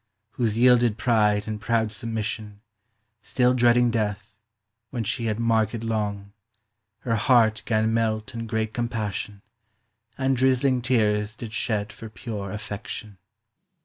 Whose 0.31 0.57
yielded 0.57 0.97
pryde 0.97 1.47
and 1.47 1.61
proud 1.61 1.91
submission, 1.91 2.61
Still 3.21 3.53
dreading 3.53 3.91
death, 3.91 4.35
when 4.89 5.03
she 5.03 5.25
had 5.27 5.39
marked 5.39 5.73
k>ng, 5.73 6.31
Her 7.01 7.15
hart 7.15 7.61
gan 7.67 7.93
melt 7.93 8.33
in 8.33 8.47
great 8.47 8.73
compassion; 8.73 9.43
And 10.17 10.35
drizling 10.35 10.81
teares 10.81 11.35
did 11.35 11.53
shed 11.53 11.93
for 11.93 12.09
pure 12.09 12.51
affection. 12.51 13.19